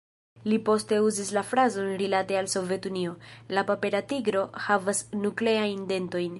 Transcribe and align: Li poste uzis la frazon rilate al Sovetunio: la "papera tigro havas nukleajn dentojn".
Li 0.51 0.57
poste 0.69 0.97
uzis 1.07 1.27
la 1.37 1.43
frazon 1.49 1.91
rilate 2.01 2.39
al 2.41 2.49
Sovetunio: 2.55 3.13
la 3.59 3.65
"papera 3.71 4.03
tigro 4.15 4.45
havas 4.67 5.07
nukleajn 5.27 5.89
dentojn". 5.95 6.29